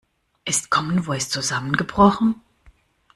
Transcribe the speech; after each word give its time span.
Ist 0.45 0.71
Commen 0.71 1.03
Voice 1.03 1.29
zusammengebrochen? 1.29 2.41